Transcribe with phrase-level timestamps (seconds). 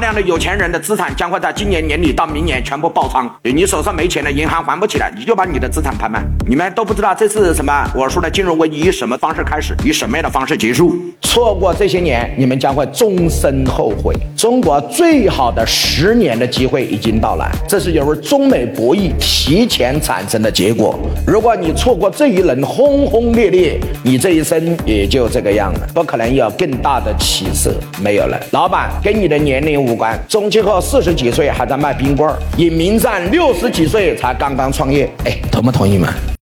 [0.00, 3.30] 大量的有钱人的资产将会在今年年底到明年全部爆仓。
[3.42, 6.24] 你手上没钱了，银行还不起来，你就把你的资产拍卖。
[6.48, 7.86] 你们都不知道这是什么？
[7.94, 10.96] 我说的金融危机以什么方式开始，以什么样的方式结束？
[11.20, 14.14] 错过这些年，你们将会终身后悔。
[14.34, 20.98] 中国最好的十年的机会已经到来，这是由于中美博弈提前产生的结果。
[21.26, 28.40] 如果你错过这一轮轰轰烈烈，你这一生也就这个样了，不可能有更大的起色，没有了。
[28.52, 36.08] 老板跟你的年龄无关，钟庆后四十几岁还在卖冰棍儿，尹明善六十几岁才刚刚创业，哎，同不同意嘛？